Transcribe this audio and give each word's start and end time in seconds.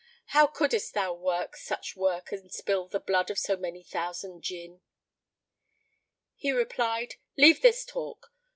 How 0.33 0.47
couldest 0.47 0.95
thou 0.95 1.13
work 1.13 1.55
such 1.55 1.95
work 1.95 2.31
and 2.31 2.51
spill 2.51 2.87
the 2.87 2.99
blood 2.99 3.29
of 3.29 3.37
so 3.37 3.55
many 3.55 3.83
thousand 3.83 4.41
Jinn?" 4.41 4.81
He 6.35 6.51
replied, 6.51 7.17
"Leave 7.37 7.61
this 7.61 7.85
talk! 7.85 8.33